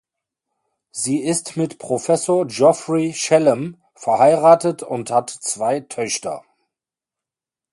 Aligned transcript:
Sie 0.89 1.19
ist 1.19 1.57
mit 1.57 1.77
Professor 1.77 2.47
Geoffrey 2.47 3.13
Shellam 3.13 3.77
verheiratet 3.93 4.81
und 4.81 5.11
hat 5.11 5.29
zwei 5.29 5.81
Töchter. 5.81 6.43